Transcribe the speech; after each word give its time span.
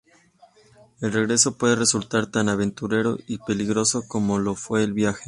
El 0.99 1.13
regreso 1.13 1.59
puede 1.59 1.75
resultar 1.75 2.25
tan 2.25 2.49
aventurero 2.49 3.19
y 3.27 3.37
peligroso 3.37 4.07
como 4.07 4.39
lo 4.39 4.55
fue 4.55 4.81
el 4.83 4.93
viaje. 4.93 5.19